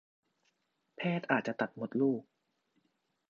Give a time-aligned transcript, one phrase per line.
[0.95, 2.21] แพทย์อาจจะตัดมดลูก